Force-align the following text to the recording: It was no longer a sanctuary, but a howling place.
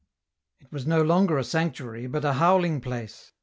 It 0.61 0.71
was 0.71 0.87
no 0.87 1.03
longer 1.03 1.37
a 1.37 1.43
sanctuary, 1.43 2.07
but 2.07 2.25
a 2.25 2.33
howling 2.33 2.81
place. 2.81 3.33